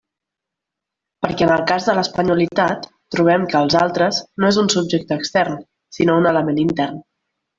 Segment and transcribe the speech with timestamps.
[1.25, 5.61] Perquè en el cas de l'espanyolitat trobem que els «altres» no és un subjecte extern
[5.99, 6.99] sinó un element intern.